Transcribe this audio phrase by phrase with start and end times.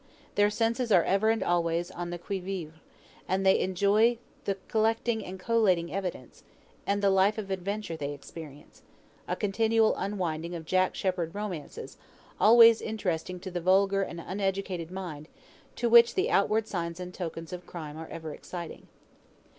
[0.33, 2.79] Their senses are ever and always on the qui vive,
[3.27, 6.43] and they enjoy the collecting and collating evidence,
[6.87, 8.81] and the life of adventure they experience:
[9.27, 11.97] a continual unwinding of Jack Sheppard romances,
[12.39, 15.27] always interesting to the vulgar and uneducated mind,
[15.75, 18.87] to which the outward signs and tokens of crime are ever exciting.